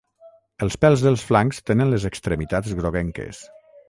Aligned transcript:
Els 0.67 0.77
pèls 0.85 1.03
dels 1.07 1.25
flancs 1.31 1.59
tenen 1.71 1.91
les 1.95 2.07
extremitats 2.11 2.73
groguenques. 2.81 3.43